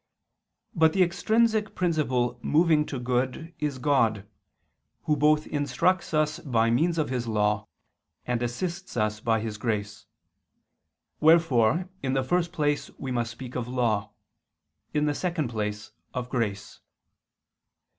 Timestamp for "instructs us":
5.45-6.39